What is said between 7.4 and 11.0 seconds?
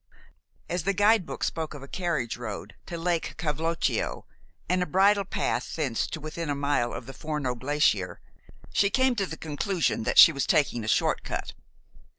glacier, she came to the conclusion that she was taking a